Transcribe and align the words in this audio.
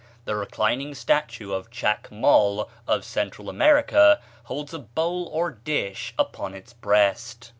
The 0.25 0.35
reclining 0.35 0.95
statue 0.95 1.53
of 1.53 1.69
Chac 1.69 2.11
Mol, 2.11 2.71
of 2.87 3.05
Central 3.05 3.49
America, 3.51 4.19
holds 4.45 4.73
a 4.73 4.79
bowl 4.79 5.29
or 5.31 5.51
dish 5.51 6.15
upon 6.17 6.55
its 6.55 6.73
breast. 6.73 7.49